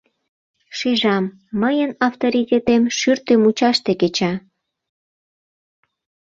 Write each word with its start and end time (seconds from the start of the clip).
Шижам: 0.77 1.25
мыйын 1.61 1.91
авторитетем 2.07 2.83
шӱртӧ 2.97 3.33
мучаште 3.43 3.91
кеча. 3.99 4.33